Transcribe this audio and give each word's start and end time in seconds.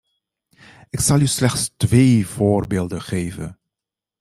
Ik 0.89 0.99
zal 0.99 1.19
u 1.19 1.27
slechts 1.27 1.73
twee 1.77 2.27
voorbeelden 2.27 3.01
geven. 3.01 3.59